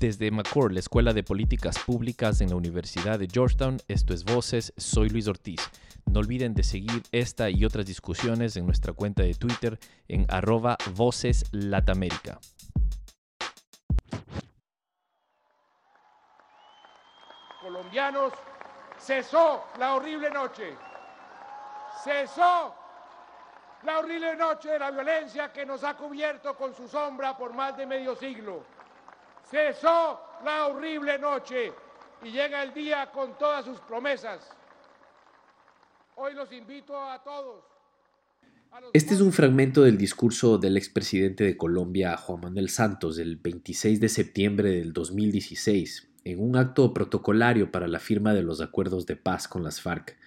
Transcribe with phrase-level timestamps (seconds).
[0.00, 4.72] Desde McCord, la Escuela de Políticas Públicas en la Universidad de Georgetown, esto es Voces,
[4.76, 5.60] soy Luis Ortiz.
[6.06, 9.76] No olviden de seguir esta y otras discusiones en nuestra cuenta de Twitter
[10.06, 11.44] en arroba Voces.
[17.60, 18.32] Colombianos,
[19.00, 20.76] cesó la horrible noche.
[22.04, 22.72] Cesó
[23.82, 27.76] la horrible noche de la violencia que nos ha cubierto con su sombra por más
[27.76, 28.77] de medio siglo.
[29.50, 31.72] Cesó la horrible noche
[32.22, 34.40] y llega el día con todas sus promesas.
[36.16, 37.64] Hoy los invito a todos.
[38.92, 44.00] Este es un fragmento del discurso del expresidente de Colombia, Juan Manuel Santos, del 26
[44.00, 49.16] de septiembre del 2016, en un acto protocolario para la firma de los acuerdos de
[49.16, 50.18] paz con las FARC.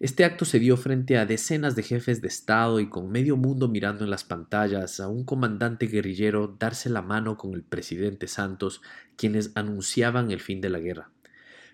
[0.00, 3.68] Este acto se dio frente a decenas de jefes de Estado y con medio mundo
[3.68, 8.82] mirando en las pantallas a un comandante guerrillero darse la mano con el presidente Santos,
[9.16, 11.10] quienes anunciaban el fin de la guerra.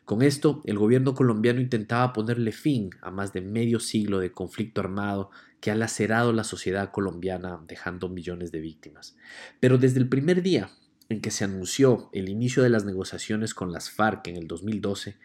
[0.04, 4.80] Con esto, el gobierno colombiano intentaba ponerle fin a más de medio siglo de conflicto
[4.80, 9.16] armado que ha lacerado la sociedad colombiana dejando millones de víctimas.
[9.60, 10.70] Pero desde el primer día
[11.10, 15.16] en que se anunció el inicio de las negociaciones con las FARC en el 2012,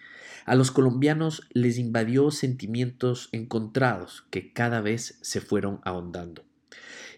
[0.45, 6.43] a los colombianos les invadió sentimientos encontrados que cada vez se fueron ahondando.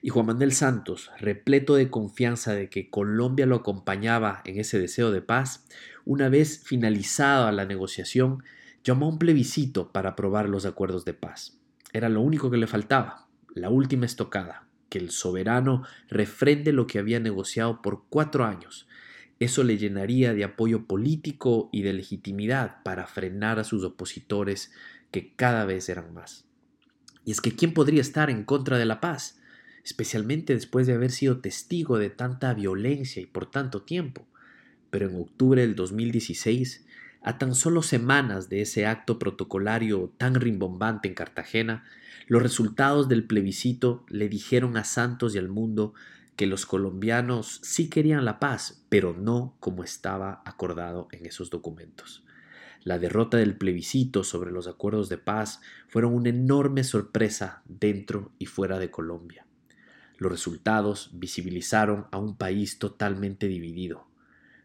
[0.02, 5.12] Y Juan Manuel Santos, repleto de confianza de que Colombia lo acompañaba en ese deseo
[5.12, 5.66] de paz,
[6.06, 8.44] una vez finalizada la negociación,
[8.84, 11.58] llamó a un plebiscito para aprobar los acuerdos de paz.
[11.94, 17.00] Era lo único que le faltaba, la última estocada, que el soberano refrende lo que
[17.00, 18.88] había negociado por cuatro años.
[19.40, 24.72] Eso le llenaría de apoyo político y de legitimidad para frenar a sus opositores
[25.12, 26.46] que cada vez eran más.
[27.26, 29.38] Y es que ¿quién podría estar en contra de la paz?
[29.88, 34.28] especialmente después de haber sido testigo de tanta violencia y por tanto tiempo.
[34.90, 36.86] Pero en octubre del 2016,
[37.28, 41.84] a tan solo semanas de ese acto protocolario tan rimbombante en Cartagena,
[42.28, 45.94] los resultados del plebiscito le dijeron a Santos y al mundo
[46.38, 52.24] que los colombianos sí querían la paz, pero no como estaba acordado en esos documentos.
[52.86, 55.60] La derrota del plebiscito sobre los acuerdos de paz
[55.90, 59.46] fueron una enorme sorpresa dentro y fuera de Colombia.
[60.18, 64.08] Los resultados visibilizaron a un país totalmente dividido.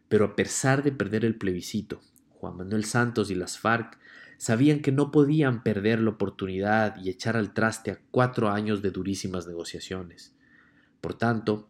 [0.07, 1.99] Pero a pesar de perder el plebiscito,
[2.43, 3.97] Juan Manuel Santos y las FARC
[4.35, 8.91] sabían que no podían perder la oportunidad y echar al traste a cuatro años de
[8.91, 10.35] durísimas negociaciones.
[10.99, 11.69] Por tanto,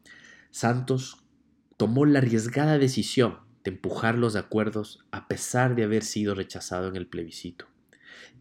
[0.50, 1.24] Santos
[1.78, 6.96] tomó la arriesgada decisión de empujar los acuerdos a pesar de haber sido rechazado en
[6.96, 7.68] el plebiscito.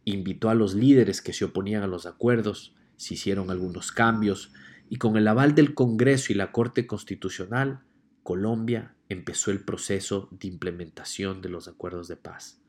[0.07, 4.55] Invitó a los líderes que se oponían a los acuerdos, se hicieron algunos cambios,
[4.89, 7.83] y con el aval del Congreso y la Corte Constitucional,
[8.23, 12.61] Colombia empezó el proceso de implementación de los acuerdos de paz.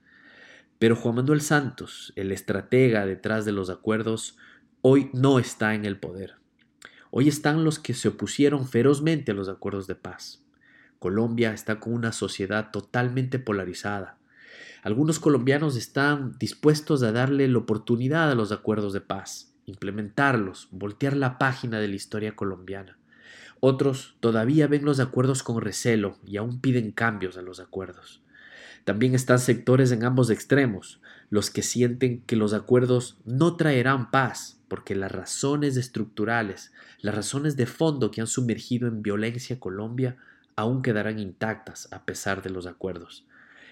[0.79, 4.37] Pero Juan Manuel Santos, el estratega detrás de los acuerdos,
[4.81, 6.35] hoy no está en el poder.
[7.11, 10.43] Hoy están los que se opusieron ferozmente a los acuerdos de paz.
[10.99, 14.17] Colombia está con una sociedad totalmente polarizada.
[14.81, 21.15] Algunos colombianos están dispuestos a darle la oportunidad a los acuerdos de paz, implementarlos, voltear
[21.15, 22.97] la página de la historia colombiana.
[23.65, 28.19] Otros todavía ven los acuerdos con recelo y aún piden cambios a los acuerdos.
[28.83, 34.59] También están sectores en ambos extremos, los que sienten que los acuerdos no traerán paz,
[34.67, 40.17] porque las razones estructurales, las razones de fondo que han sumergido en violencia Colombia
[40.57, 43.25] aún quedarán intactas a pesar de los acuerdos.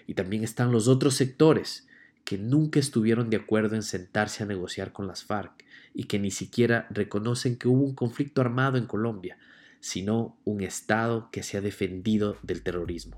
[0.08, 1.86] Y también están los otros sectores
[2.24, 6.32] que nunca estuvieron de acuerdo en sentarse a negociar con las FARC y que ni
[6.32, 9.38] siquiera reconocen que hubo un conflicto armado en Colombia,
[9.82, 13.18] sino un Estado que se ha defendido del terrorismo.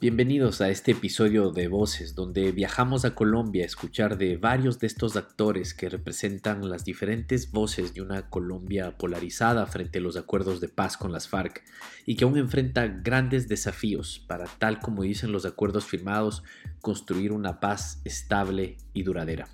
[0.00, 4.86] Bienvenidos a este episodio de Voces, donde viajamos a Colombia a escuchar de varios de
[4.86, 10.58] estos actores que representan las diferentes voces de una Colombia polarizada frente a los acuerdos
[10.62, 11.62] de paz con las FARC
[12.06, 16.44] y que aún enfrenta grandes desafíos para, tal como dicen los acuerdos firmados,
[16.80, 19.48] construir una paz estable y duradera.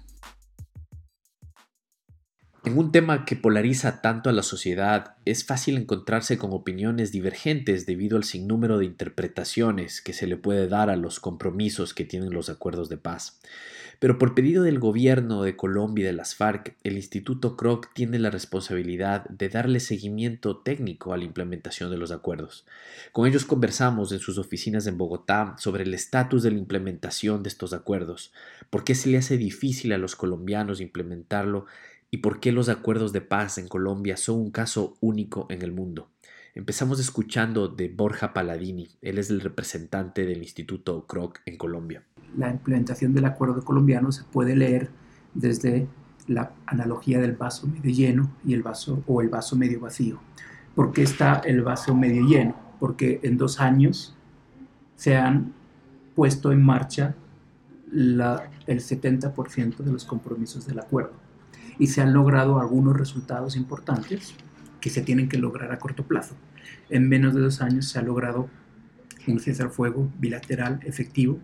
[2.66, 7.86] En un tema que polariza tanto a la sociedad, es fácil encontrarse con opiniones divergentes
[7.86, 12.34] debido al sinnúmero de interpretaciones que se le puede dar a los compromisos que tienen
[12.34, 13.38] los acuerdos de paz.
[14.00, 18.18] Pero por pedido del gobierno de Colombia y de las FARC, el Instituto Kroc tiene
[18.18, 22.66] la responsabilidad de darle seguimiento técnico a la implementación de los acuerdos.
[23.12, 27.48] Con ellos conversamos en sus oficinas en Bogotá sobre el estatus de la implementación de
[27.48, 28.32] estos acuerdos,
[28.70, 31.66] por qué se le hace difícil a los colombianos implementarlo
[32.10, 35.72] y por qué los acuerdos de paz en Colombia son un caso único en el
[35.72, 36.10] mundo.
[36.54, 42.02] Empezamos escuchando de Borja Paladini, él es el representante del Instituto Kroc en Colombia.
[42.36, 44.88] La implementación del acuerdo colombiano se puede leer
[45.34, 45.86] desde
[46.28, 50.18] la analogía del vaso medio lleno y el vaso o el vaso medio vacío.
[50.74, 52.54] ¿Por qué está el vaso medio lleno?
[52.80, 54.16] Porque en dos años
[54.96, 55.52] se han
[56.14, 57.14] puesto en marcha
[57.90, 61.25] la, el 70% de los compromisos del acuerdo
[61.78, 64.34] y se han logrado algunos resultados importantes
[64.80, 66.36] que se tienen que lograr a corto plazo.
[66.90, 68.48] En menos de dos años se ha logrado
[69.26, 71.38] un cese al fuego bilateral efectivo,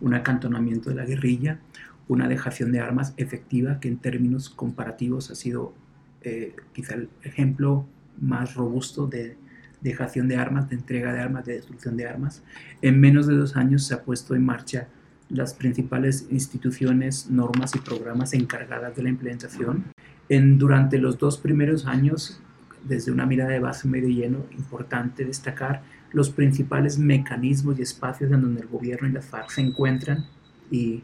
[0.00, 1.60] un acantonamiento de la guerrilla,
[2.08, 5.74] una dejación de armas efectiva que en términos comparativos ha sido
[6.22, 7.86] eh, quizá el ejemplo
[8.20, 9.36] más robusto de
[9.80, 12.42] dejación de armas, de entrega de armas, de destrucción de armas.
[12.82, 14.88] En menos de dos años se ha puesto en marcha
[15.32, 19.84] las principales instituciones, normas y programas encargadas de la implementación.
[20.28, 22.40] En, durante los dos primeros años,
[22.84, 25.82] desde una mirada de base medio lleno, importante destacar
[26.12, 30.26] los principales mecanismos y espacios en donde el gobierno y las FARC se encuentran
[30.70, 31.02] y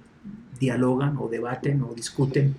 [0.60, 2.54] dialogan o debaten o discuten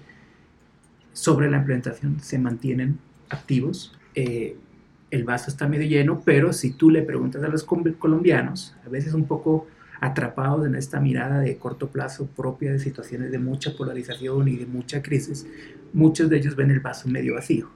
[1.13, 2.97] sobre la implementación, se mantienen
[3.29, 3.95] activos.
[4.15, 4.57] Eh,
[5.11, 9.13] el vaso está medio lleno, pero si tú le preguntas a los colombianos, a veces
[9.13, 9.67] un poco
[9.99, 14.65] atrapados en esta mirada de corto plazo propia de situaciones de mucha polarización y de
[14.65, 15.47] mucha crisis,
[15.93, 17.69] muchos de ellos ven el vaso medio vacío.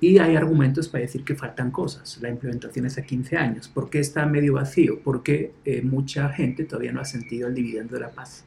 [0.00, 2.18] Y hay argumentos para decir que faltan cosas.
[2.22, 3.68] La implementación es a 15 años.
[3.68, 5.00] ¿Por qué está medio vacío?
[5.02, 8.44] Porque eh, mucha gente todavía no ha sentido el dividendo de la paz.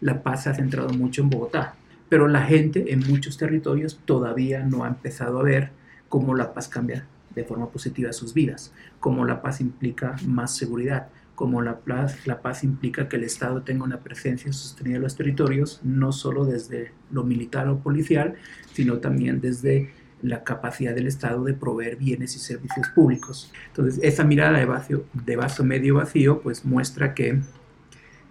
[0.00, 1.74] La paz se ha centrado mucho en Bogotá,
[2.08, 5.70] pero la gente en muchos territorios todavía no ha empezado a ver
[6.08, 11.08] cómo la paz cambia de forma positiva sus vidas, cómo la paz implica más seguridad,
[11.34, 15.16] cómo la paz, la paz implica que el Estado tenga una presencia sostenida en los
[15.16, 18.34] territorios, no solo desde lo militar o policial,
[18.72, 19.92] sino también desde
[20.22, 23.52] la capacidad del Estado de proveer bienes y servicios públicos.
[23.68, 27.40] Entonces, esa mirada de, de vaso medio vacío, pues muestra que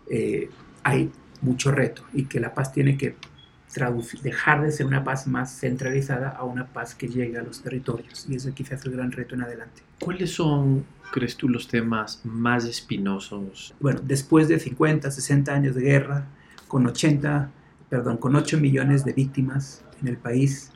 [0.10, 0.50] eh,
[0.84, 1.12] hay
[1.42, 3.16] mucho reto y que la paz tiene que
[4.22, 8.28] dejar de ser una paz más centralizada a una paz que llegue a los territorios.
[8.30, 9.82] Y ese quizás es el gran reto en adelante.
[10.00, 13.74] ¿Cuáles son, crees tú, los temas más espinosos?
[13.80, 16.28] Bueno, después de 50, 60 años de guerra,
[16.68, 17.52] con 80,
[17.90, 20.72] perdón, con 8 millones de víctimas en el país,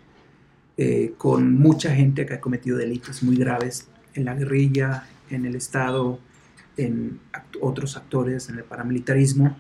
[0.78, 5.56] eh, con mucha gente que ha cometido delitos muy graves en la guerrilla, en el
[5.56, 6.20] Estado,
[6.78, 7.20] en
[7.60, 9.58] otros actores, en el paramilitarismo,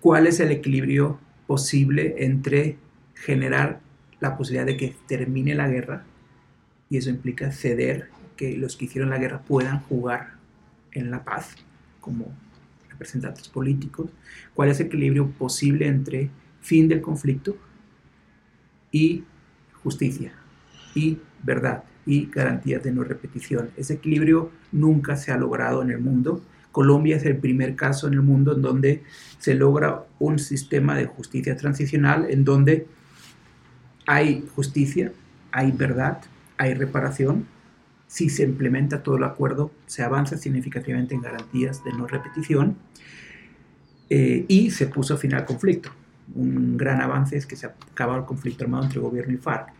[0.00, 2.76] ¿cuál es el equilibrio posible entre
[3.14, 3.80] generar
[4.20, 6.04] la posibilidad de que termine la guerra,
[6.88, 10.34] y eso implica ceder, que los que hicieron la guerra puedan jugar
[10.92, 11.54] en la paz
[12.00, 12.32] como
[12.88, 14.10] representantes políticos,
[14.54, 17.56] cuál es el equilibrio posible entre fin del conflicto
[18.92, 19.24] y
[19.82, 20.32] justicia
[20.94, 23.70] y verdad y garantías de no repetición.
[23.76, 26.42] Ese equilibrio nunca se ha logrado en el mundo
[26.74, 29.04] Colombia es el primer caso en el mundo en donde
[29.38, 32.88] se logra un sistema de justicia transicional en donde
[34.08, 35.12] hay justicia,
[35.52, 36.18] hay verdad,
[36.58, 37.46] hay reparación.
[38.14, 42.76] Si se implementa todo el acuerdo, se avanza significativamente en garantías de no repetición
[44.08, 45.90] eh, y se puso fin al conflicto.
[46.36, 49.72] Un gran avance es que se acabó el conflicto armado entre gobierno y FARC.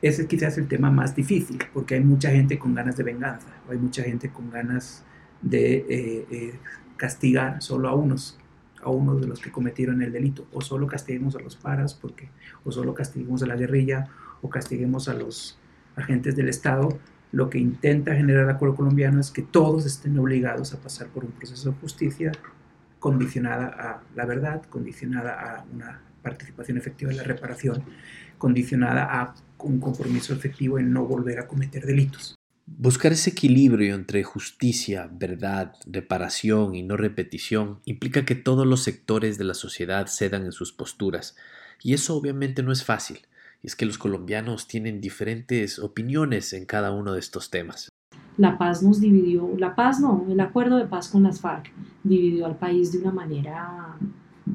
[0.00, 3.48] Ese es quizás el tema más difícil, porque hay mucha gente con ganas de venganza,
[3.68, 5.02] hay mucha gente con ganas
[5.42, 6.54] de eh, eh,
[6.96, 8.38] castigar solo a unos,
[8.84, 12.28] a unos de los que cometieron el delito, o solo castiguemos a los paras, porque,
[12.64, 14.06] o solo castiguemos a la guerrilla,
[14.42, 15.58] o castiguemos a los
[15.96, 17.00] agentes del Estado.
[17.34, 21.24] Lo que intenta generar el acuerdo colombiano es que todos estén obligados a pasar por
[21.24, 22.30] un proceso de justicia
[23.00, 27.82] condicionada a la verdad, condicionada a una participación efectiva en la reparación,
[28.38, 32.36] condicionada a un compromiso efectivo en no volver a cometer delitos.
[32.66, 39.38] Buscar ese equilibrio entre justicia, verdad, reparación y no repetición implica que todos los sectores
[39.38, 41.34] de la sociedad cedan en sus posturas,
[41.82, 43.26] y eso obviamente no es fácil,
[43.64, 47.88] y es que los colombianos tienen diferentes opiniones en cada uno de estos temas.
[48.36, 52.44] La paz nos dividió, la paz no, el acuerdo de paz con las FARC dividió
[52.44, 53.96] al país de una manera,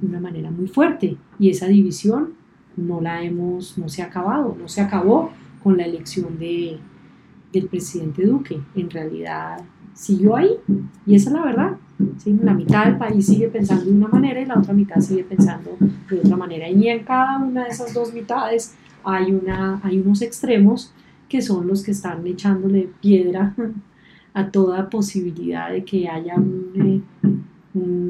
[0.03, 2.35] una manera muy fuerte, y esa división
[2.77, 5.31] no la hemos, no se ha acabado, no se acabó
[5.63, 6.79] con la elección de
[7.51, 8.61] del presidente Duque.
[8.75, 9.61] En realidad
[9.93, 10.51] siguió ahí
[11.05, 11.77] y esa es la verdad.
[12.17, 12.37] ¿sí?
[12.43, 15.75] La mitad del país sigue pensando de una manera y la otra mitad sigue pensando
[15.79, 16.69] de otra manera.
[16.69, 20.93] Y en cada una de esas dos mitades hay, una, hay unos extremos
[21.27, 23.55] que son los que están echándole piedra
[24.33, 27.03] a toda posibilidad de que haya un,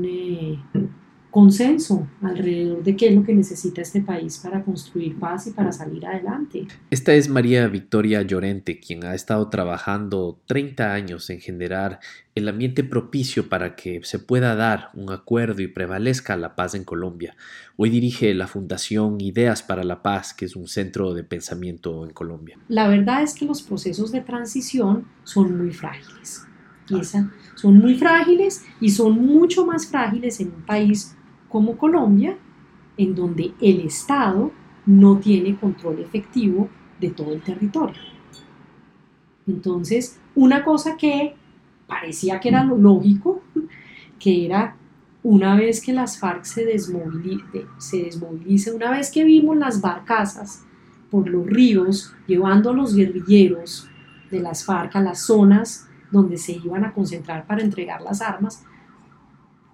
[0.05, 0.59] eh,
[1.29, 5.71] consenso alrededor de qué es lo que necesita este país para construir paz y para
[5.71, 6.67] salir adelante.
[6.89, 11.99] Esta es María Victoria Llorente, quien ha estado trabajando 30 años en generar
[12.33, 16.83] el ambiente propicio para que se pueda dar un acuerdo y prevalezca la paz en
[16.83, 17.35] Colombia.
[17.77, 22.11] Hoy dirige la Fundación Ideas para la Paz, que es un centro de pensamiento en
[22.11, 22.57] Colombia.
[22.69, 26.43] La verdad es que los procesos de transición son muy frágiles.
[26.89, 31.15] Y esa, son muy frágiles y son mucho más frágiles en un país
[31.49, 32.37] como Colombia,
[32.97, 34.51] en donde el Estado
[34.85, 38.01] no tiene control efectivo de todo el territorio.
[39.47, 41.35] Entonces, una cosa que
[41.87, 43.41] parecía que era lo lógico,
[44.19, 44.75] que era
[45.21, 50.63] una vez que las FARC se, desmovilice, una vez que vimos las barcazas
[51.11, 53.89] por los ríos llevando a los guerrilleros
[54.31, 58.63] de las FARC a las zonas donde se iban a concentrar para entregar las armas,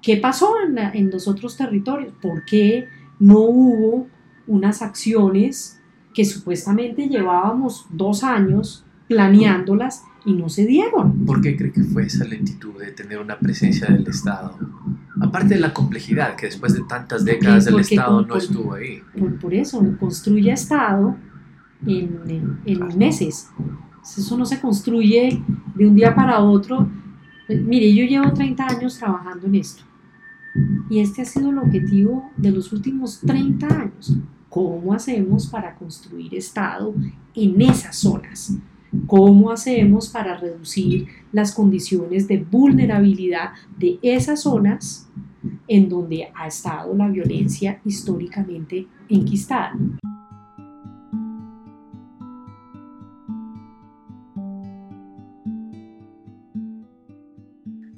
[0.05, 0.53] ¿Qué pasó
[0.93, 2.13] en, los otros territorios?
[2.21, 2.87] ¿Por qué
[3.19, 4.07] no hubo
[4.45, 5.81] unas acciones
[6.13, 11.25] que supuestamente llevábamos dos años planeándolas y no se dieron?
[11.25, 14.55] ¿Por qué cree que fue esa lentitud de tener una presencia del Estado?
[15.19, 19.01] Aparte de la complejidad, que después de tantas décadas el Estado no estuvo ahí.
[19.41, 21.17] Por, eso, construye Estado
[21.87, 23.49] en, en meses.
[24.03, 25.41] Eso no se construye
[25.73, 26.87] de un día para otro.
[27.49, 29.83] Mire, yo llevo 30 años trabajando en esto.
[30.89, 34.17] Y este ha sido el objetivo de los últimos 30 años.
[34.49, 36.93] ¿Cómo hacemos para construir Estado
[37.33, 38.57] en esas zonas?
[39.07, 45.09] ¿Cómo hacemos para reducir las condiciones de vulnerabilidad de esas zonas
[45.67, 49.73] en donde ha estado la violencia históricamente enquistada?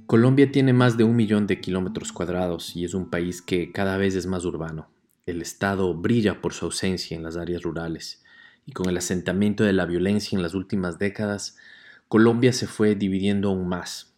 [0.07, 3.97] Colombia tiene más de un millón de kilómetros cuadrados y es un país que cada
[3.97, 4.89] vez es más urbano.
[5.25, 8.23] El Estado brilla por su ausencia en las áreas rurales
[8.65, 11.57] y con el asentamiento de la violencia en las últimas décadas,
[12.07, 14.13] Colombia se fue dividiendo aún más.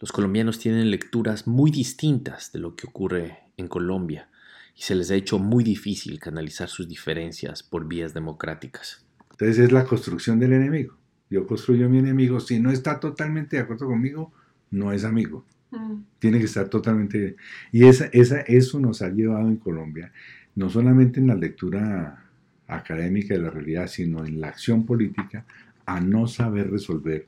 [0.00, 4.28] Los colombianos tienen lecturas muy distintas de lo que ocurre en Colombia
[4.76, 9.06] y se les ha hecho muy difícil canalizar sus diferencias por vías democráticas.
[9.30, 10.96] Entonces es la construcción del enemigo.
[11.30, 12.40] Yo construyo mi enemigo.
[12.40, 14.32] Si no está totalmente de acuerdo conmigo,
[14.74, 15.44] no es amigo.
[15.70, 16.02] Mm.
[16.18, 17.36] Tiene que estar totalmente...
[17.72, 20.12] Y esa, esa, eso nos ha llevado en Colombia,
[20.54, 22.24] no solamente en la lectura
[22.66, 25.46] académica de la realidad, sino en la acción política,
[25.86, 27.26] a no saber resolver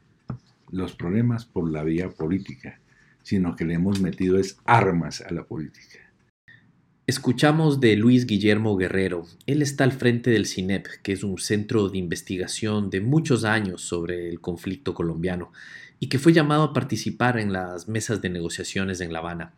[0.70, 2.80] los problemas por la vía política,
[3.22, 6.00] sino que le hemos metido es armas a la política.
[7.06, 9.26] Escuchamos de Luis Guillermo Guerrero.
[9.46, 13.82] Él está al frente del CINEP, que es un centro de investigación de muchos años
[13.82, 15.52] sobre el conflicto colombiano
[15.98, 19.54] y que fue llamado a participar en las mesas de negociaciones en La Habana.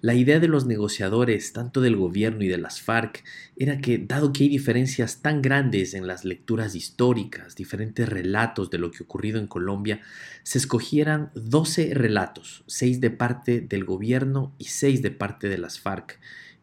[0.00, 3.24] La idea de los negociadores, tanto del gobierno y de las FARC,
[3.56, 8.78] era que, dado que hay diferencias tan grandes en las lecturas históricas, diferentes relatos de
[8.78, 10.00] lo que ocurrido en Colombia,
[10.44, 15.80] se escogieran 12 relatos, 6 de parte del gobierno y 6 de parte de las
[15.80, 16.20] FARC,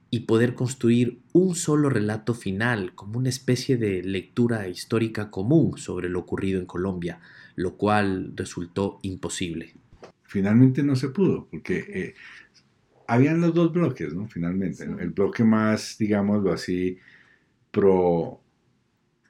[0.09, 6.07] y poder construir un solo relato final como una especie de lectura histórica común sobre
[6.07, 7.19] lo ocurrido en Colombia,
[7.55, 9.73] lo cual resultó imposible.
[10.23, 12.15] Finalmente no se pudo, porque eh,
[13.07, 14.27] habían los dos bloques, ¿no?
[14.27, 16.97] Finalmente, el bloque más, digámoslo así,
[17.71, 18.41] pro,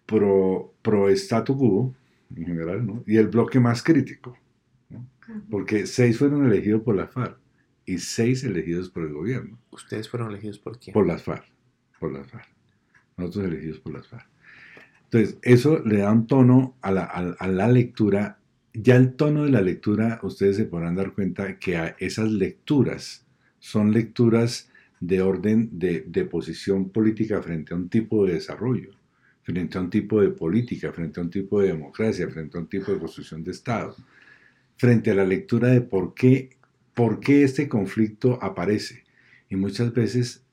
[0.06, 1.96] pro, pro statu quo,
[2.36, 3.04] en general, ¿no?
[3.06, 4.38] Y el bloque más crítico,
[4.90, 5.06] ¿no?
[5.50, 7.38] Porque seis fueron elegidos por la FARC
[7.86, 9.60] y seis elegidos por el gobierno.
[9.72, 10.94] ¿Ustedes fueron elegidos por quién?
[10.94, 11.46] Por las FARC,
[12.00, 12.48] por las FARC.
[13.18, 14.28] Nosotros elegidos por las FARC.
[15.06, 18.40] Entonces, eso le da un tono a la, lectura.
[18.74, 23.26] Ya el tono de la lectura, ustedes se podrán dar cuenta que esas lecturas
[23.60, 24.70] son lecturas
[25.00, 28.92] de orden de, de, posición política frente a un tipo de desarrollo,
[29.44, 32.68] frente a un tipo de política, frente a un tipo de democracia, frente a un
[32.68, 33.96] tipo de construcción de Estado,
[34.78, 36.50] frente a la lectura de por qué
[37.44, 39.04] este conflicto aparece.
[39.50, 40.45] Y muchas veces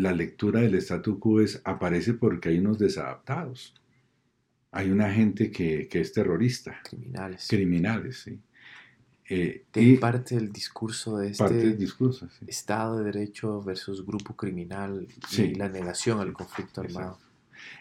[0.00, 3.74] la lectura del statu quo es, aparece porque hay unos desadaptados
[4.76, 6.80] hay una gente que, es terrorista.
[6.84, 7.46] Criminales.
[7.48, 8.38] Criminales, sí.
[9.28, 15.54] Eh, y parte del discurso de este discurso, Estado de Derecho versus grupo criminal y
[15.54, 17.18] la negación al conflicto armado.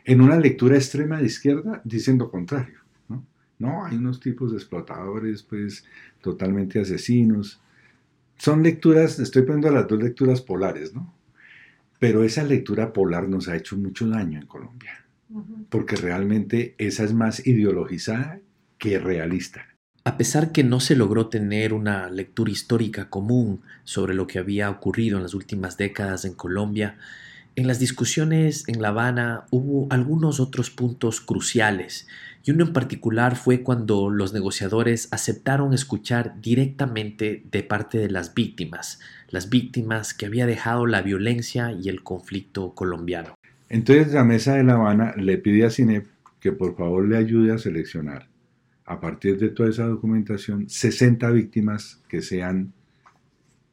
[0.06, 2.80] En una lectura extrema de izquierda dicen lo contrario.
[3.10, 3.24] ¿no?
[3.60, 5.84] no, hay unos tipos de explotadores, pues
[6.22, 7.60] totalmente asesinos.
[8.38, 11.14] Son lecturas, estoy poniendo las dos lecturas polares, ¿no?
[12.00, 15.06] Pero esa lectura polar nos ha hecho mucho daño en Colombia
[15.70, 18.40] porque realmente esa es más ideologizada
[18.78, 19.68] que realista.
[20.04, 24.70] A pesar que no se logró tener una lectura histórica común sobre lo que había
[24.70, 26.98] ocurrido en las últimas décadas en Colombia,
[27.56, 32.08] en las discusiones en La Habana hubo algunos otros puntos cruciales,
[32.44, 38.34] y uno en particular fue cuando los negociadores aceptaron escuchar directamente de parte de las
[38.34, 43.36] víctimas, las víctimas que había dejado la violencia y el conflicto colombiano.
[43.70, 46.08] Entonces la mesa de La Habana le pide a CINEP
[46.40, 48.28] que por favor le ayude a seleccionar
[48.86, 52.74] a partir de toda esa documentación, 60 víctimas que sean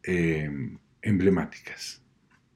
[0.04, 0.50] eh,
[1.02, 2.01] emblemáticas.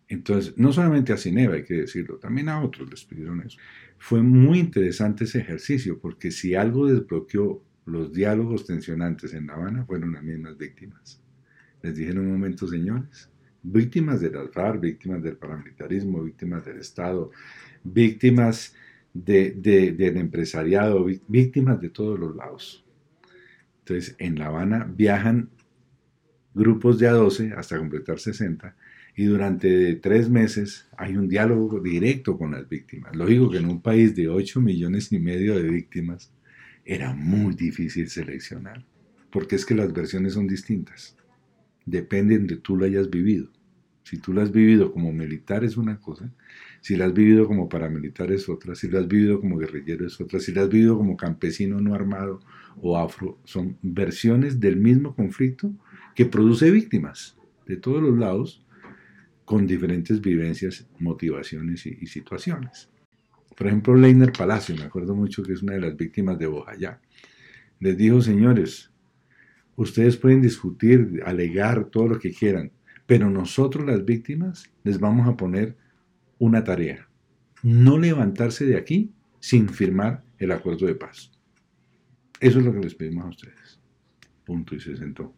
[0.08, 3.58] Entonces, no solamente a Cineva, hay que decirlo, también a otros les pidieron eso.
[3.98, 9.84] Fue muy interesante ese ejercicio, porque si algo desbloqueó los diálogos tensionantes en La Habana,
[9.84, 11.20] fueron las mismas víctimas.
[11.82, 13.30] Les dije en un momento, señores,
[13.62, 17.32] víctimas del alfar, víctimas del paramilitarismo, víctimas del Estado,
[17.82, 18.74] víctimas
[19.12, 22.84] del empresariado, víctimas de todos los lados.
[23.80, 25.48] Entonces, en La Habana viajan
[26.54, 28.76] grupos de a 12 hasta completar 60
[29.16, 33.16] y durante tres meses hay un diálogo directo con las víctimas.
[33.16, 36.34] Lógico que en un país de 8 millones y medio de víctimas
[36.84, 38.84] era muy difícil seleccionar,
[39.30, 41.16] porque es que las versiones son distintas,
[41.86, 43.50] dependen de tú lo hayas vivido.
[44.02, 46.30] Si tú lo has vivido como militar es una cosa,
[46.82, 50.20] si lo has vivido como paramilitar es otra, si lo has vivido como guerrillero es
[50.20, 52.40] otra, si lo has vivido como campesino no armado
[52.82, 55.72] o afro, son versiones del mismo conflicto
[56.14, 58.65] que produce víctimas de todos los lados
[59.46, 62.90] con diferentes vivencias, motivaciones y, situaciones.
[63.56, 67.00] Por ejemplo, Leiner Palacio, me acuerdo mucho que es una de las víctimas de Bojayá,
[67.78, 68.90] les dijo, señores,
[69.76, 72.72] ustedes pueden discutir, alegar todo lo que quieran,
[73.06, 75.76] pero nosotros las víctimas les vamos a poner
[76.38, 77.08] una tarea.
[77.62, 81.30] No levantarse de aquí sin firmar el acuerdo de paz.
[82.40, 83.80] Eso es lo que les pedimos a ustedes.
[84.44, 85.32] Punto y se sentó.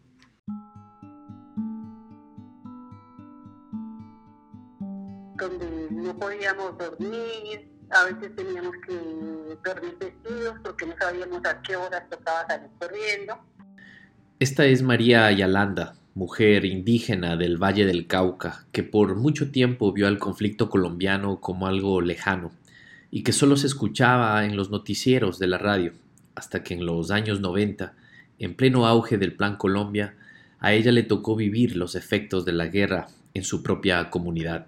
[6.77, 12.69] Dormir, a veces teníamos que dormir vestidos porque no sabíamos a qué horas tocaba salir
[12.79, 13.37] corriendo.
[14.39, 20.07] Esta es María Ayalanda, mujer indígena del Valle del Cauca, que por mucho tiempo vio
[20.07, 22.51] al conflicto colombiano como algo lejano
[23.11, 25.93] y que solo se escuchaba en los noticieros de la radio,
[26.35, 27.93] hasta que en los años 90,
[28.37, 30.15] en pleno auge del Plan Colombia,
[30.59, 34.67] a ella le tocó vivir los efectos de la guerra en su propia comunidad.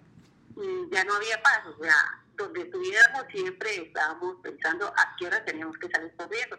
[0.92, 1.96] Ya no había paz, o sea,
[2.36, 6.58] donde estuviéramos siempre estábamos pensando a qué hora teníamos que salir corriendo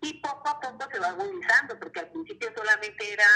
[0.00, 3.26] y poco a poco se va agudizando, porque al principio solamente era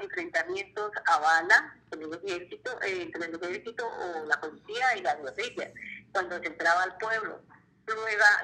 [0.00, 5.14] enfrentamientos a bala entre el ejército, eh, entre el ejército o la policía y la
[5.16, 5.70] guerrilla,
[6.12, 7.40] cuando se entraba al pueblo.
[7.86, 8.02] Luego,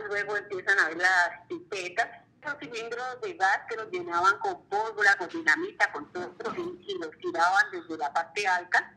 [0.08, 2.08] luego empiezan a ver las pipetas,
[2.42, 7.10] los cilindros de gas que los llenaban con pólvora, con dinamita, con todo, y los
[7.18, 8.95] tiraban desde la parte alta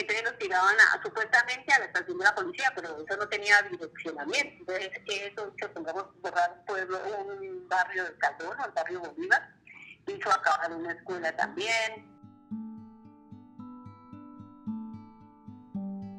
[0.00, 4.72] entonces los tiraban supuestamente a la estación de la policía, pero eso no tenía direccionamiento.
[4.72, 9.54] Entonces eso hizo, pongamos, borrar un pueblo, un barrio de Calderón, el barrio Bolívar,
[10.06, 12.18] hizo acabar una escuela también.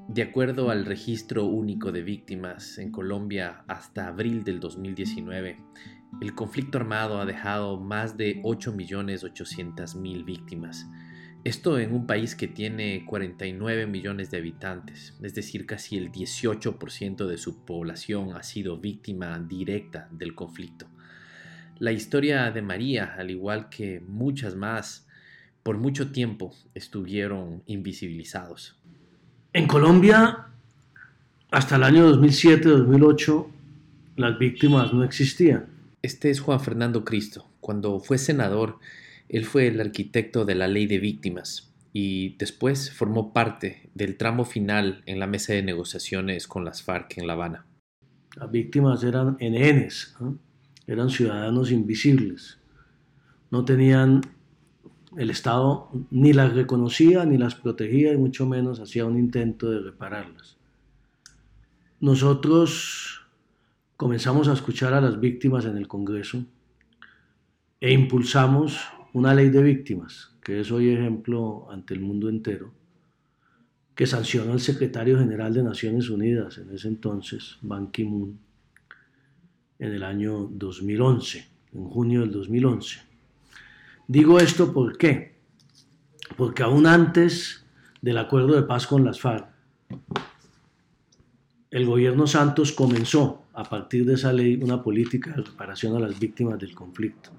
[0.10, 5.63] De acuerdo al registro único de víctimas en Colombia hasta abril del 2019,
[6.22, 10.88] el conflicto armado ha dejado más de 8.800.000 víctimas
[11.43, 17.25] esto en un país que tiene 49 millones de habitantes, es decir, casi el 18%
[17.25, 20.88] de su población ha sido víctima directa del conflicto.
[21.78, 25.08] La historia de María, al igual que muchas más,
[25.63, 28.78] por mucho tiempo estuvieron invisibilizados.
[29.54, 30.47] En Colombia,
[31.52, 33.47] hasta el año 2007-2008,
[34.17, 35.67] las víctimas no existían.
[36.02, 37.49] Este es Juan Fernando Cristo.
[37.62, 38.80] Cuando fue senador,
[39.30, 44.44] él fue el arquitecto de la ley de víctimas y después formó parte del tramo
[44.44, 47.65] final en la mesa de negociaciones con las FARC en La Habana.
[48.36, 50.18] Las víctimas eran NNs,
[50.88, 52.60] eran ciudadanos invisibles.
[53.52, 54.22] No tenían,
[55.18, 59.80] el Estado ni las reconocía ni las protegía y mucho menos hacía un intento de
[59.80, 60.58] repararlas.
[62.00, 63.22] Nosotros
[63.98, 66.46] comenzamos a escuchar a las víctimas en el Congreso
[67.82, 68.80] e impulsamos
[69.13, 72.72] una ley de víctimas, que es hoy ejemplo ante el mundo entero,
[73.95, 78.39] que sancionó el secretario general de Naciones Unidas en ese entonces, Ban Ki-moon,
[79.80, 83.00] en el año 2011, en junio del 2011.
[84.08, 85.36] Digo esto ¿por?
[86.38, 87.65] Porque aún antes
[88.02, 89.48] del acuerdo de paz con las FARC,
[91.72, 96.17] el gobierno Santos comenzó, a partir de esa ley, una política de reparación a las
[96.17, 97.32] víctimas del conflicto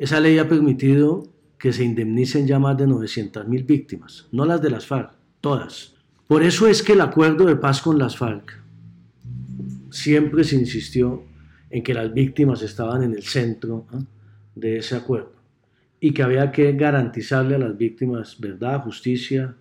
[0.00, 1.24] esa ley ha permitido
[1.58, 5.94] que se indemnicen ya más de 900.000 víctimas, no las de las FARC, todas.
[6.26, 8.62] Por eso es que el acuerdo de paz con las FARC
[9.90, 11.22] siempre se insistió
[11.68, 14.00] en que las víctimas estaban en el centro ¿ah?
[14.54, 15.34] de ese acuerdo
[16.00, 19.54] y que había que garantizarle a las víctimas verdad, justicia,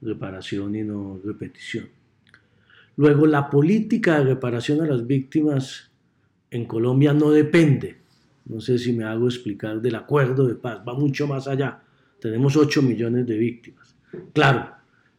[0.00, 1.90] reparación y no repetición.
[2.96, 5.90] Luego, la política de reparación a las víctimas
[6.50, 8.01] en Colombia no depende,
[8.46, 11.80] no sé si me hago explicar, del acuerdo de paz, va mucho más allá.
[12.20, 13.96] Tenemos 8 millones de víctimas.
[14.32, 14.70] Claro,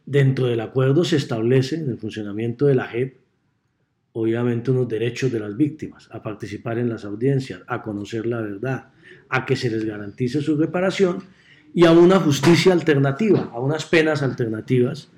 [0.06, 3.16] dentro del acuerdo se establece en el funcionamiento de la JEP,
[4.12, 8.88] obviamente, unos derechos de las víctimas, a participar en las audiencias, a conocer la verdad,
[9.28, 11.18] a que se les garantice su reparación
[11.74, 15.08] y a una justicia alternativa, a unas penas alternativas,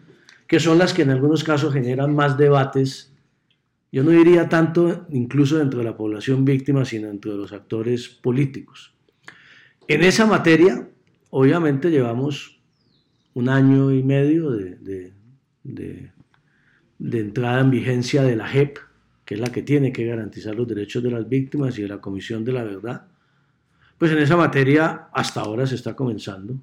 [0.47, 3.13] que son las que en algunos casos generan más debates,
[3.97, 8.11] yo no diría tanto incluso dentro de la población víctima, sino dentro de los actores
[8.11, 8.95] políticos.
[9.89, 10.87] En esa materia,
[11.31, 12.61] obviamente llevamos
[13.33, 15.15] un año y medio de,
[17.01, 18.77] entrada en vigencia de la JEP,
[19.25, 21.99] que es la que tiene que garantizar los derechos de las víctimas y de la
[21.99, 23.07] Comisión de la Verdad.
[23.97, 26.61] Pues en esa materia hasta ahora se está comenzando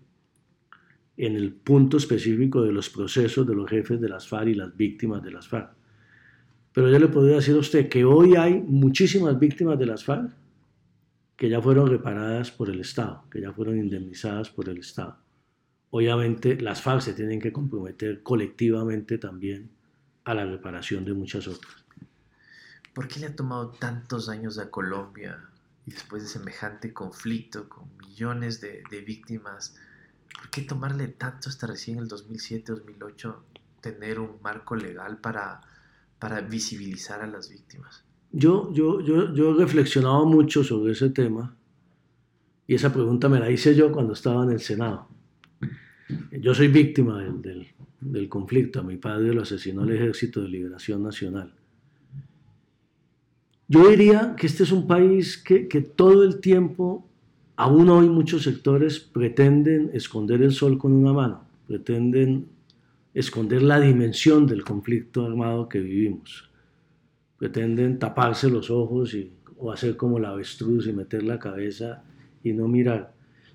[1.17, 4.77] en el punto específico de los procesos de los jefes de las FARC y las
[4.77, 5.81] víctimas de las FARC.
[6.73, 10.31] Pero yo le podría decir a usted que hoy hay muchísimas víctimas de las FARC
[11.35, 15.17] que ya fueron reparadas por el Estado, que ya fueron indemnizadas por el Estado.
[15.91, 19.69] Obviamente las FARC se tienen que comprometer colectivamente también
[20.23, 21.83] a la reparación de muchas otras.
[22.93, 25.49] ¿Por qué le ha tomado tantos años a Colombia
[25.85, 29.75] y después de semejante conflicto con millones de, víctimas,
[30.37, 33.35] ¿por qué tomarle tanto hasta recién el 2007-2008
[33.81, 35.61] tener un marco legal para,
[36.23, 38.05] para visibilizar a las víctimas?
[38.31, 41.53] Yo, yo, yo, yo he reflexionado mucho sobre ese tema
[42.65, 45.09] y esa pregunta me la hice yo cuando estaba en el Senado.
[46.31, 47.67] Yo soy víctima del, del,
[47.99, 48.79] del conflicto.
[48.79, 51.53] A mi padre lo asesinó el Ejército de Liberación Nacional.
[53.67, 57.05] Yo diría que este es un país que, todo el tiempo,
[57.57, 62.47] aún hoy muchos sectores pretenden esconder el sol con una mano, pretenden
[63.13, 66.49] esconder la dimensión del conflicto armado que vivimos,
[67.37, 72.03] pretenden taparse los ojos y, o hacer como la avestruz y meter la cabeza
[72.43, 73.13] y no mirar.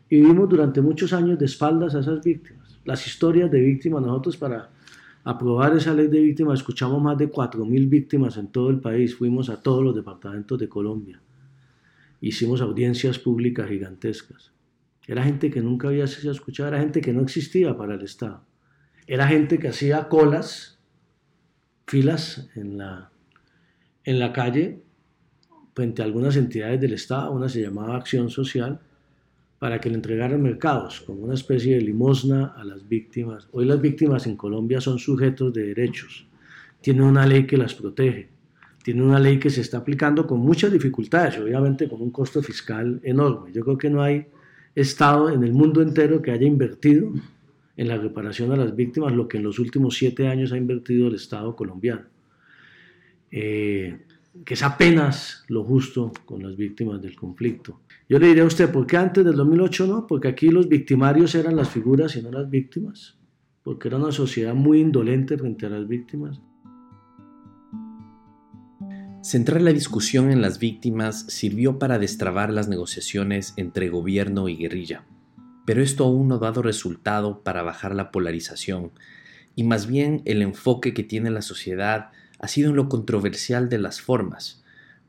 [0.08, 2.80] Y vivimos durante muchos años de espaldas a esas víctimas.
[2.84, 4.70] Las historias de víctimas, nosotros para
[5.24, 9.50] aprobar esa ley de víctimas, escuchamos más de 4.000 víctimas en todo el país, fuimos
[9.50, 11.20] a todos los departamentos de Colombia,
[12.20, 14.52] hicimos audiencias públicas gigantescas.
[15.06, 18.42] Era gente que nunca había sido escuchada, era gente que no existía para el Estado.
[19.10, 20.78] Era gente que hacía colas,
[21.86, 23.10] filas en la,
[24.04, 24.82] en la calle
[25.74, 28.80] frente a algunas entidades del Estado, una se llamaba Acción Social,
[29.58, 33.48] para que le entregaran mercados, como una especie de limosna a las víctimas.
[33.52, 36.28] Hoy las víctimas en Colombia son sujetos de derechos,
[36.82, 38.28] tienen una ley que las protege,
[38.82, 43.00] tienen una ley que se está aplicando con muchas dificultades, obviamente con un costo fiscal
[43.02, 43.52] enorme.
[43.54, 44.26] Yo creo que no hay
[44.74, 47.10] Estado en el mundo entero que haya invertido
[47.78, 51.06] en la reparación a las víctimas lo que en los últimos siete años ha invertido
[51.06, 52.02] el Estado colombiano.
[53.30, 54.00] Eh,
[54.44, 57.80] que es apenas lo justo con las víctimas del conflicto.
[58.08, 60.06] Yo le diré a usted, ¿por qué antes del 2008 no?
[60.08, 63.16] Porque aquí los victimarios eran las figuras y no las víctimas.
[63.62, 66.40] Porque era una sociedad muy indolente frente a las víctimas.
[69.22, 75.04] Centrar la discusión en las víctimas sirvió para destrabar las negociaciones entre gobierno y guerrilla.
[75.68, 78.90] Pero esto aún no ha dado resultado para bajar la polarización,
[79.54, 83.76] y más bien el enfoque que tiene la sociedad ha sido en lo controversial de
[83.76, 84.64] las formas.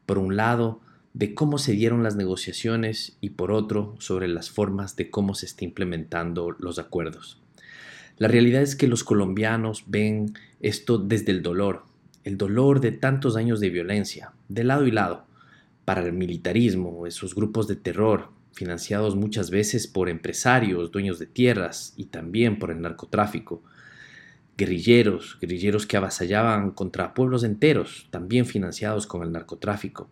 [0.05, 0.81] Por un lado,
[1.13, 5.45] de cómo se dieron las negociaciones y por otro, sobre las formas de cómo se
[5.45, 7.39] está implementando los acuerdos.
[8.17, 11.85] La realidad es que los colombianos ven esto desde el dolor,
[12.25, 15.23] el dolor de tantos años de violencia, de lado y lado,
[15.85, 21.93] para el militarismo, esos grupos de terror, financiados muchas veces por empresarios, dueños de tierras
[21.95, 23.63] y también por el narcotráfico,
[24.57, 30.09] guerrilleros, guerrilleros que avasallaban contra pueblos enteros, también financiados con el narcotráfico,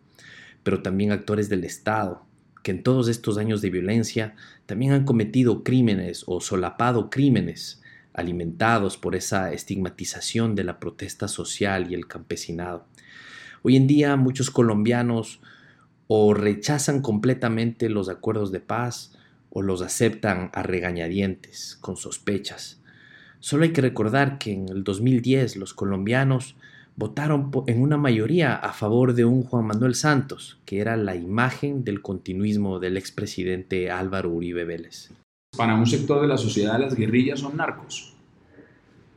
[0.62, 2.24] pero también actores del Estado,
[2.62, 4.34] que en todos estos años de violencia
[4.66, 7.82] también han cometido crímenes o solapado crímenes
[8.14, 12.86] alimentados por esa estigmatización de la protesta social y el campesinado.
[13.62, 15.40] Hoy en día muchos colombianos
[16.08, 19.12] o rechazan completamente los acuerdos de paz
[19.50, 22.80] o los aceptan a regañadientes, con sospechas.
[23.40, 26.56] Solo hay que recordar que en el 2010 los colombianos
[26.96, 31.84] votaron en una mayoría a favor de un Juan Manuel Santos, que era la imagen
[31.84, 35.10] del continuismo del expresidente Álvaro Uribe Vélez.
[35.56, 38.14] Para un sector de la sociedad las guerrillas son narcos.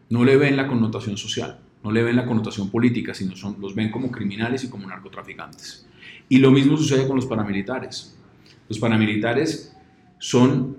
[0.10, 3.74] No le ven la connotación social, no le ven la connotación política, sino son, los
[3.74, 5.88] ven como criminales y como narcotraficantes.
[6.32, 8.16] Y lo mismo sucede con los paramilitares.
[8.70, 9.76] Los paramilitares
[10.18, 10.78] son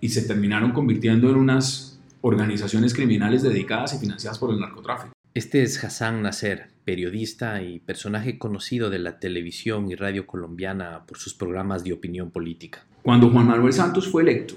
[0.00, 5.12] y se terminaron convirtiendo en unas organizaciones criminales dedicadas y financiadas por el narcotráfico.
[5.34, 11.16] Este es Hassan Nasser, periodista y personaje conocido de la televisión y radio colombiana por
[11.18, 12.84] sus programas de opinión política.
[13.02, 14.54] Cuando Juan Manuel Santos fue electo,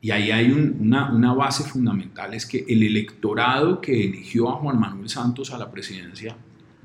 [0.00, 4.80] y ahí hay una, una base fundamental, es que el electorado que eligió a Juan
[4.80, 6.34] Manuel Santos a la presidencia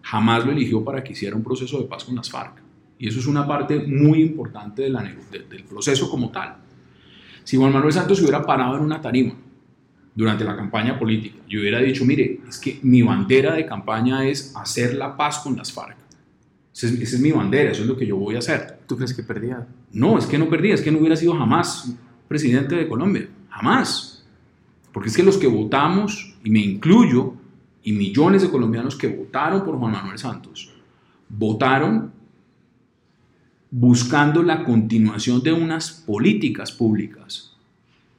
[0.06, 2.62] jamás lo eligió para que hiciera un proceso de paz con las FARC.
[3.00, 6.58] Y eso es una parte muy importante de la, del proceso como tal.
[7.44, 9.34] Si Juan Manuel Santos se hubiera parado en una tarima
[10.13, 14.56] durante la campaña política y hubiera dicho, mire, es que mi bandera de campaña es
[14.56, 15.98] hacer la paz con las FARC.
[16.72, 18.82] Esa es, mi bandera, eso es lo que yo voy a hacer.
[18.86, 19.65] ¿Tú crees que perdía?
[19.91, 21.96] No, es que no perdía, es que no hubiera sido jamás
[22.28, 24.24] presidente de Colombia, jamás.
[24.91, 27.34] Porque es que los que votamos, y me incluyo,
[27.86, 30.74] y millones de colombianos que votaron por Juan Manuel Santos,
[31.30, 32.12] votaron
[33.69, 37.56] buscando la continuación de unas políticas públicas,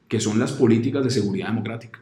[0.06, 1.98] que son las políticas de seguridad democrática,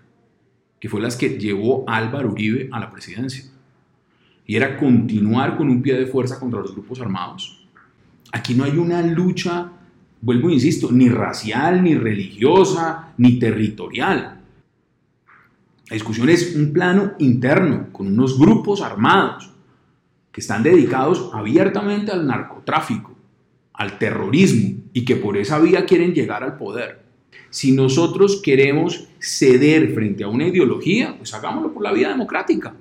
[0.79, 3.46] que fue las que llevó Álvaro Uribe a la presidencia.
[4.46, 7.66] Y era continuar con un pie de fuerza contra los grupos armados.
[8.31, 9.72] Aquí no hay una lucha,
[10.20, 14.34] vuelvo e insisto, ni racial, ni religiosa, ni territorial.
[15.88, 19.51] La discusión es un plano interno, con unos grupos armados
[20.33, 23.14] que están dedicados abiertamente al narcotráfico
[23.75, 27.03] al terrorismo y que por esa vía quieren llegar al poder.
[27.51, 32.75] Si nosotros queremos ceder frente a una ideología, pues hagámoslo por la vía democrática.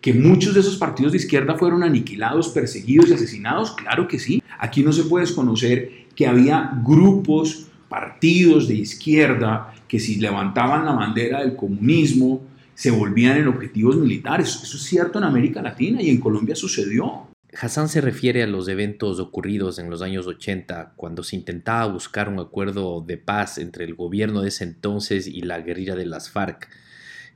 [0.00, 4.42] Que muchos de esos partidos de izquierda fueron aniquilados, perseguidos y asesinados, claro que sí.
[4.58, 10.92] Aquí no se puede desconocer que había grupos, partidos de izquierda que si levantaban la
[10.92, 12.42] bandera del comunismo
[12.76, 14.60] se volvían en objetivos militares.
[14.62, 17.26] Eso es cierto en América Latina y en Colombia sucedió.
[17.60, 22.28] Hassan se refiere a los eventos ocurridos en los años 80, cuando se intentaba buscar
[22.28, 26.30] un acuerdo de paz entre el gobierno de ese entonces y la guerrilla de las
[26.30, 26.68] FARC,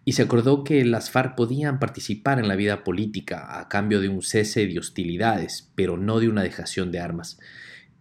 [0.05, 4.09] y se acordó que las FARC podían participar en la vida política a cambio de
[4.09, 7.40] un cese de hostilidades, pero no de una dejación de armas.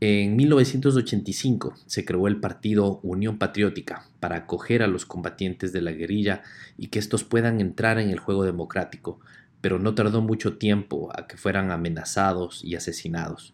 [0.05, 5.93] En 1985 se creó el partido Unión Patriótica para acoger a los combatientes de la
[5.93, 6.43] guerrilla
[6.77, 9.21] y que estos puedan entrar en el juego democrático,
[9.61, 13.53] pero no tardó mucho tiempo a que fueran amenazados y asesinados.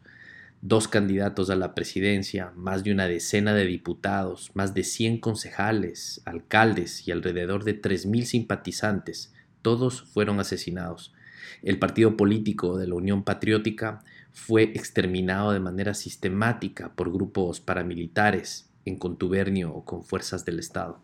[0.63, 6.23] Dos candidatos a la presidencia, más de una decena de diputados, más de 100 concejales,
[6.25, 11.13] alcaldes y alrededor de 3.000 simpatizantes, todos fueron asesinados.
[11.61, 18.69] El partido político de la Unión Patriótica fue exterminado de manera sistemática por grupos paramilitares
[18.85, 20.99] en contubernio con fuerzas del Estado.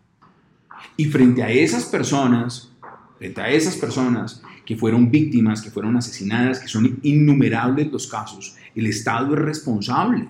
[0.96, 2.70] Y frente a esas personas,
[3.18, 8.56] frente a esas personas que fueron víctimas, que fueron asesinadas, que son innumerables los casos,
[8.74, 10.28] el Estado es responsable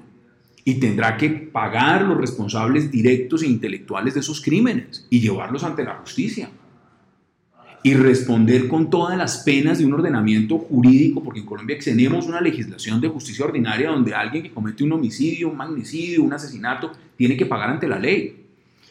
[0.64, 5.84] y tendrá que pagar los responsables directos e intelectuales de esos crímenes y llevarlos ante
[5.84, 6.50] la justicia.
[7.82, 12.40] Y responder con todas las penas de un ordenamiento jurídico, porque en Colombia tenemos una
[12.40, 17.36] legislación de justicia ordinaria donde alguien que comete un homicidio, un magnicidio, un asesinato, tiene
[17.36, 18.46] que pagar ante la ley.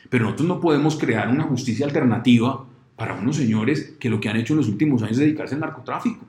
[0.09, 4.37] Pero nosotros no podemos crear una justicia alternativa para unos señores que lo que han
[4.37, 6.25] hecho en los últimos años es dedicarse al narcotráfico.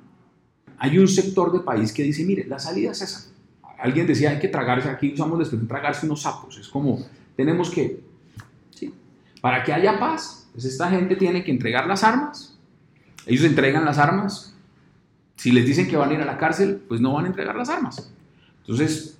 [0.78, 3.30] Hay un sector del país que dice, mire, la salida es esa.
[3.78, 6.58] Alguien decía, hay que tragarse, aquí usamos la expresión tragarse unos sapos.
[6.58, 7.04] Es como,
[7.36, 8.00] tenemos que,
[8.70, 8.92] ¿sí?
[9.40, 12.58] para que haya paz, pues esta gente tiene que entregar las armas.
[13.26, 14.56] Ellos entregan las armas.
[15.36, 17.54] Si les dicen que van a ir a la cárcel, pues no van a entregar
[17.54, 18.10] las armas.
[18.62, 19.18] Entonces,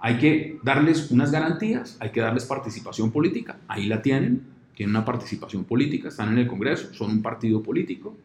[0.00, 3.58] hay que darles unas garantías, hay que darles participación política.
[3.68, 8.16] Ahí la tienen tienen una participación política, están en el Congreso, son un partido político.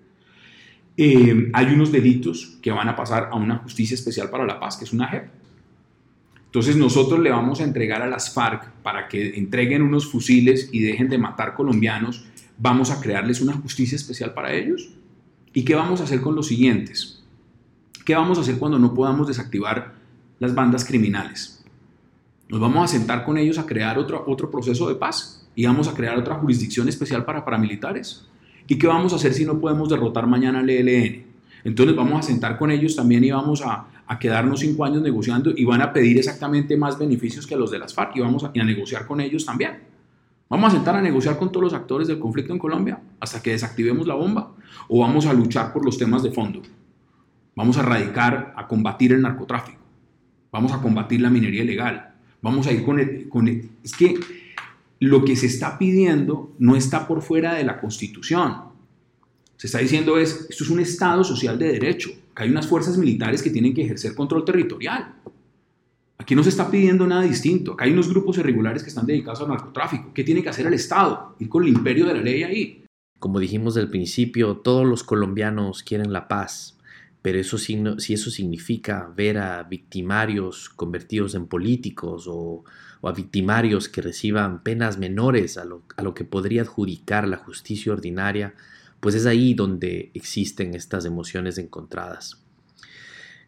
[0.95, 4.77] Eh, hay unos delitos que van a pasar a una justicia especial para la paz,
[4.77, 5.29] que es una JEP.
[6.47, 10.79] Entonces nosotros le vamos a entregar a las FARC para que entreguen unos fusiles y
[10.79, 12.25] dejen de matar colombianos.
[12.57, 14.89] Vamos a crearles una justicia especial para ellos.
[15.53, 17.23] ¿Y qué vamos a hacer con los siguientes?
[18.05, 19.93] ¿Qué vamos a hacer cuando no podamos desactivar
[20.39, 21.65] las bandas criminales?
[22.47, 25.89] Nos vamos a sentar con ellos a crear otro, otro proceso de paz y vamos
[25.89, 28.25] a crear otra jurisdicción especial para paramilitares.
[28.67, 31.25] ¿Y qué vamos a hacer si no podemos derrotar mañana al ELN?
[31.65, 35.51] Entonces vamos a sentar con ellos también y vamos a, a, quedarnos cinco años negociando
[35.55, 38.51] y van a pedir exactamente más beneficios que los de las FARC y vamos a,
[38.51, 39.79] negociar con ellos también.
[40.49, 43.51] ¿Vamos a sentar a negociar con todos los actores del conflicto en Colombia hasta que
[43.51, 44.53] desactivemos la bomba?
[44.87, 46.61] ¿O vamos a luchar por los temas de fondo?
[47.55, 49.81] Vamos a radicar, a combatir el narcotráfico.
[50.51, 52.13] Vamos a combatir la minería ilegal.
[52.41, 54.15] Vamos a ir con el, con Es que
[54.99, 58.66] lo que se está pidiendo no está por fuera de la Constitución.
[59.57, 62.97] Se está diciendo es, esto es un Estado social de derecho, que hay unas fuerzas
[62.97, 65.15] militares que tienen que ejercer control territorial.
[66.19, 67.73] Aquí no se está pidiendo nada distinto.
[67.73, 70.13] Acá hay unos grupos irregulares que están dedicados al narcotráfico.
[70.13, 71.35] ¿Qué tiene que hacer el Estado?
[71.39, 72.83] Ir con el imperio de la ley ahí.
[73.19, 76.77] Como dijimos al principio, todos los colombianos quieren la paz,
[77.23, 82.63] pero eso, si eso significa ver a victimarios convertidos en políticos o,
[83.01, 87.91] a victimarios que reciban penas menores a lo, a lo que podría adjudicar la justicia
[87.91, 88.53] ordinaria,
[88.99, 92.43] pues es ahí donde existen estas emociones encontradas.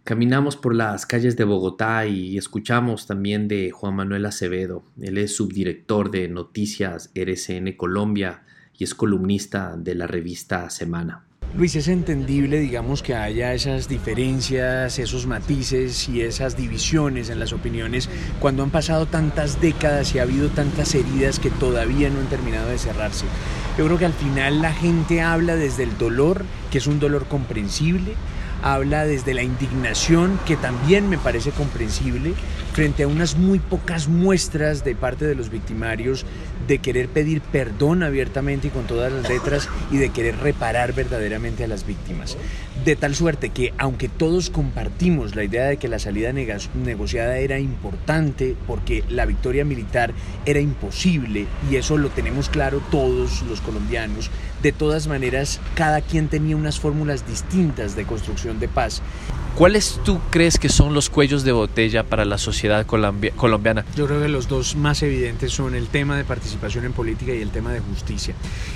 [0.04, 4.84] Caminamos por las calles de Bogotá y escuchamos también de Juan Manuel Acevedo.
[5.00, 8.44] Él es subdirector de Noticias RCN Colombia
[8.78, 11.26] y es columnista de la revista Semana.
[11.58, 17.54] Luis, es entendible, digamos, que haya esas diferencias, esos matices y esas divisiones en las
[17.54, 18.08] opiniones
[18.40, 22.70] cuando han pasado tantas décadas y ha habido tantas heridas que todavía no han terminado
[22.70, 23.26] de cerrarse.
[23.80, 27.28] Yo creo que al final la gente habla desde el dolor, que es un dolor
[27.28, 28.16] comprensible,
[28.62, 32.34] habla desde la indignación, que también me parece comprensible,
[32.80, 36.26] frente a unas muy pocas muestras de parte de los victimarios
[36.66, 41.66] de querer pedir perdón abiertamente y con todas las letras y de querer reparar verdaderamente
[41.66, 42.38] a las víctimas.
[42.86, 47.60] De tal suerte que aunque todos compartimos la idea de que la salida negociada era
[47.60, 50.14] importante porque la victoria militar
[50.46, 54.32] era imposible y eso lo tenemos claro todos los colombianos,
[54.64, 59.02] de todas maneras cada quien tenía unas fórmulas distintas de construcción de paz
[59.56, 63.84] ¿Cuáles tú crees que son los cuellos de botella para la sociedad colombiana?
[63.96, 67.42] Yo creo que los dos más evidentes son el tema de participación en política y
[67.42, 68.36] el tema de justicia.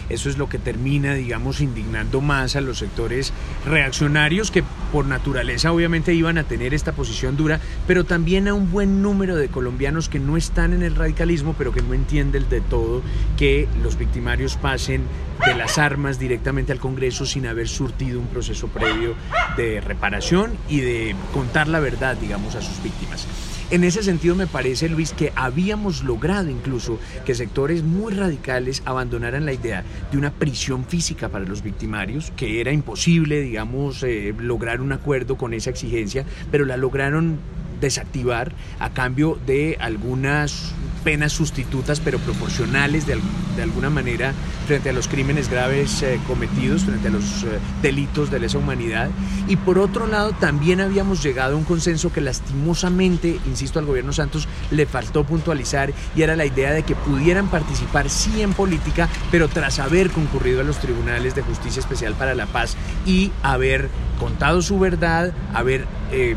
[0.09, 3.31] Eso es lo que termina, digamos, indignando más a los sectores
[3.65, 8.69] reaccionarios que por naturaleza obviamente iban a tener esta posición dura, pero también a un
[8.69, 12.59] buen número de colombianos que no están en el radicalismo, pero que no entienden de
[12.59, 13.01] todo
[13.37, 15.03] que los victimarios pasen
[15.45, 19.15] de las armas directamente al Congreso sin haber surtido un proceso previo
[19.57, 23.27] de reparación y de contar la verdad, digamos, a sus víctimas.
[23.71, 29.45] En ese sentido me parece, Luis, que habíamos logrado incluso que sectores muy radicales abandonaran
[29.45, 34.79] la idea de una prisión física para los victimarios, que era imposible, digamos, eh, lograr
[34.81, 37.39] un acuerdo con esa exigencia, pero la lograron
[37.83, 43.19] desactivar a cambio de algunas penas sustitutas pero proporcionales de,
[43.61, 44.33] alguna manera
[44.65, 49.09] frente a los crímenes graves eh, cometidos, frente a los eh, delitos de lesa humanidad.
[49.47, 54.13] Y por otro lado, también habíamos llegado a un consenso que lastimosamente, insisto, al gobierno
[54.13, 59.09] Santos le faltó puntualizar y era la idea de que pudieran participar sí en política,
[59.29, 63.89] pero tras haber concurrido a los tribunales de justicia especial para la paz y haber
[64.19, 66.35] contado su verdad, haber eh,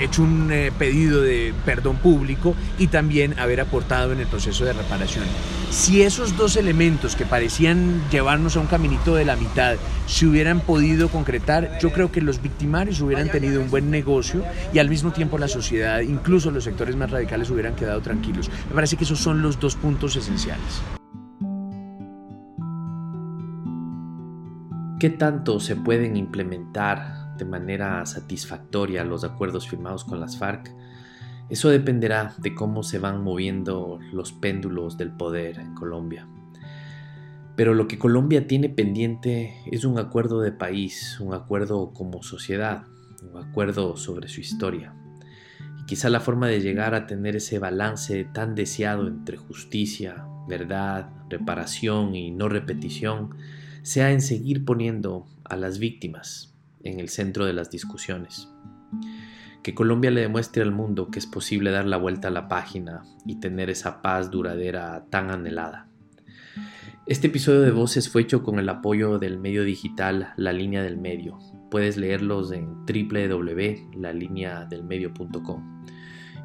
[0.00, 4.72] hecho un eh, pedido de perdón público y también haber aportado en el proceso de
[4.72, 5.24] reparación.
[5.70, 10.60] Si esos dos elementos que parecían llevarnos a un caminito de la mitad se hubieran
[10.60, 15.12] podido concretar, yo creo que los victimarios hubieran tenido un buen negocio y al mismo
[15.12, 18.50] tiempo la sociedad, incluso los sectores más radicales, hubieran quedado tranquilos.
[18.68, 20.82] Me parece que esos son los dos puntos esenciales.
[25.00, 30.74] ¿Qué tanto se pueden implementar de manera satisfactoria los acuerdos firmados con las FARC,
[31.50, 36.26] eso dependerá de cómo se van moviendo los péndulos del poder en Colombia.
[37.54, 42.84] Pero lo que Colombia tiene pendiente es un acuerdo de país, un acuerdo como sociedad,
[43.22, 44.94] un acuerdo sobre su historia.
[45.80, 51.10] Y quizá la forma de llegar a tener ese balance tan deseado entre justicia, verdad,
[51.28, 53.36] reparación y no repetición
[53.82, 56.53] sea en seguir poniendo a las víctimas,
[56.84, 58.48] en el centro de las discusiones.
[59.62, 63.02] Que Colombia le demuestre al mundo que es posible dar la vuelta a la página
[63.26, 65.88] y tener esa paz duradera tan anhelada.
[67.06, 70.96] Este episodio de Voces fue hecho con el apoyo del medio digital La Línea del
[70.96, 71.38] Medio.
[71.70, 75.74] Puedes leerlos en www.lalineadelmedio.com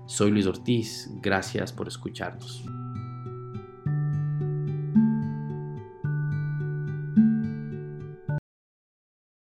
[0.06, 2.64] Soy Luis Ortiz, gracias por escucharnos.